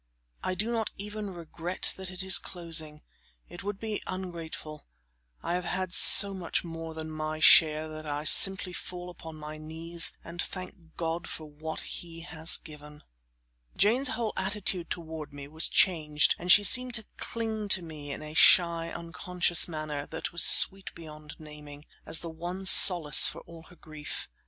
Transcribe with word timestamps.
I 0.43 0.55
do 0.55 0.71
not 0.71 0.89
even 0.97 1.29
regret 1.29 1.93
that 1.95 2.09
it 2.09 2.23
is 2.23 2.39
closing; 2.39 3.03
it 3.47 3.61
would 3.63 3.79
be 3.79 4.01
ungrateful; 4.07 4.87
I 5.43 5.53
have 5.53 5.63
had 5.65 5.93
so 5.93 6.33
much 6.33 6.63
more 6.63 6.95
than 6.95 7.11
my 7.11 7.39
share 7.39 7.87
that 7.89 8.07
I 8.07 8.23
simply 8.23 8.73
fall 8.73 9.11
upon 9.11 9.35
my 9.35 9.59
knees 9.59 10.17
and 10.23 10.41
thank 10.41 10.97
God 10.97 11.27
for 11.27 11.45
what 11.47 11.81
He 11.81 12.21
has 12.21 12.57
given. 12.57 13.03
Jane's 13.77 14.07
whole 14.07 14.33
attitude 14.35 14.89
toward 14.89 15.31
me 15.31 15.47
was 15.47 15.67
changed, 15.69 16.33
and 16.39 16.51
she 16.51 16.63
seemed 16.63 16.95
to 16.95 17.05
cling 17.17 17.67
to 17.67 17.83
me 17.83 18.11
in 18.11 18.23
a 18.23 18.33
shy, 18.33 18.89
unconscious 18.89 19.67
manner, 19.67 20.07
that 20.07 20.31
was 20.31 20.41
sweet 20.43 20.91
beyond 20.95 21.35
the 21.37 21.43
naming, 21.43 21.85
as 22.07 22.21
the 22.21 22.29
one 22.31 22.65
solace 22.65 23.27
for 23.27 23.41
all 23.41 23.61
her 23.69 23.75
grief. 23.75 24.27